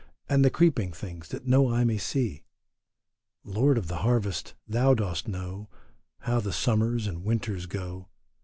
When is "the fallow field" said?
3.43-3.63